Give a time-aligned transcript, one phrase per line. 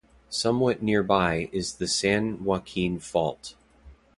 [0.31, 3.53] Somewhat nearby is the San Joaquin Fault.